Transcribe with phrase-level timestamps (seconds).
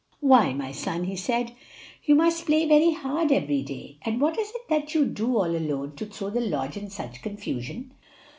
[0.21, 1.51] "Why, my son," he said,
[2.03, 5.55] "you must play very hard every day; and what is it that you do, all
[5.55, 7.93] alone, to throw the lodge in such confusion?"